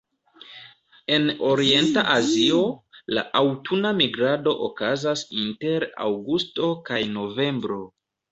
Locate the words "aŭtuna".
3.43-3.91